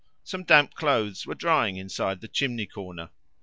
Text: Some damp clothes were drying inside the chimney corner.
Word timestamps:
Some 0.23 0.45
damp 0.45 0.73
clothes 0.73 1.27
were 1.27 1.35
drying 1.35 1.77
inside 1.77 2.21
the 2.21 2.27
chimney 2.27 2.65
corner. 2.65 3.11